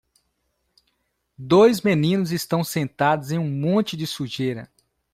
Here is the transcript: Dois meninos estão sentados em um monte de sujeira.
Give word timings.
Dois 1.37 1.79
meninos 1.83 2.31
estão 2.31 2.63
sentados 2.63 3.29
em 3.31 3.37
um 3.37 3.47
monte 3.47 3.95
de 3.95 4.07
sujeira. 4.07 4.67